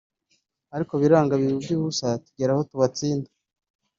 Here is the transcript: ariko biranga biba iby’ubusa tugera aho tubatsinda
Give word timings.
ariko 0.75 0.93
biranga 1.01 1.33
biba 1.39 1.53
iby’ubusa 1.61 2.07
tugera 2.23 2.51
aho 2.53 2.61
tubatsinda 2.69 3.29